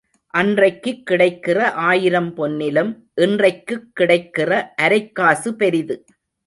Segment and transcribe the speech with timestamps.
[0.27, 2.95] அன்றைக்குக் கிடைக்கிற ஆயிரம் பொன்னிலும்
[3.15, 4.65] இன்றைக்குக் கிடைக்கிற
[4.81, 6.05] அரைக்காசு பெரிது.